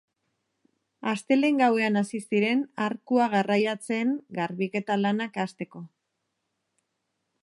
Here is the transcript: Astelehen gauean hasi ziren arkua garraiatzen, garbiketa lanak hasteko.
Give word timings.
Astelehen 1.11 1.59
gauean 1.63 1.99
hasi 2.01 2.21
ziren 2.31 2.63
arkua 2.87 3.27
garraiatzen, 3.35 4.15
garbiketa 4.39 4.97
lanak 5.03 5.41
hasteko. 5.45 5.83